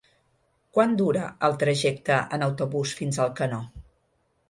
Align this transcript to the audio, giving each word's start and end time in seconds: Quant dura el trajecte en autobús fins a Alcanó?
Quant 0.77 0.95
dura 1.01 1.27
el 1.49 1.59
trajecte 1.65 2.19
en 2.39 2.49
autobús 2.49 2.99
fins 3.03 3.21
a 3.21 3.25
Alcanó? 3.31 3.65